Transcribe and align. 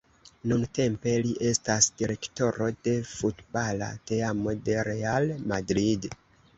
Nuntempe 0.53 1.13
li 1.27 1.33
estas 1.49 1.91
direktoro 2.01 2.71
de 2.89 2.97
futbala 3.13 3.93
teamo 4.13 4.59
de 4.67 4.83
Real 4.93 5.35
Madrid. 5.57 6.15